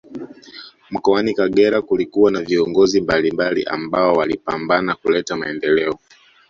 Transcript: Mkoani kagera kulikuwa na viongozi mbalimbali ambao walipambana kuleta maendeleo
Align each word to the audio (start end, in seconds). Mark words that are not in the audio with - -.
Mkoani 0.91 1.33
kagera 1.33 1.81
kulikuwa 1.81 2.31
na 2.31 2.41
viongozi 2.41 3.01
mbalimbali 3.01 3.63
ambao 3.65 4.13
walipambana 4.13 4.95
kuleta 4.95 5.35
maendeleo 5.35 5.99